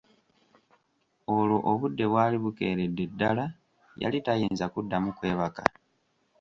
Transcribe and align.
Olwo 1.35 1.57
obudde 1.71 2.05
bwali 2.11 2.37
bukeeredde 2.43 3.03
ddala, 3.11 3.45
yali 4.01 4.17
tayinza 4.25 4.65
kuddamu 4.73 5.09
kwebaka. 5.17 5.63